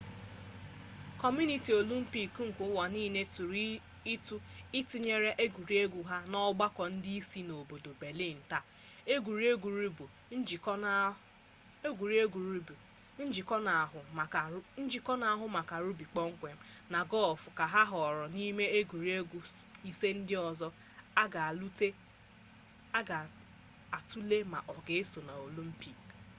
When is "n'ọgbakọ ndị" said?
6.31-7.09